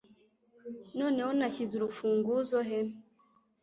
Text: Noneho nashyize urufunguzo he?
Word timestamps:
Noneho 0.99 1.31
nashyize 1.39 1.73
urufunguzo 1.75 2.57
he? 2.67 2.79